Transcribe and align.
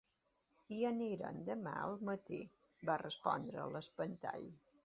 "Hi 0.75 0.79
anirem 0.89 1.37
demà 1.51 1.75
al 1.83 1.99
matí", 2.09 2.41
va 2.91 2.99
respondre 3.05 3.71
l'espantall. 3.77 4.53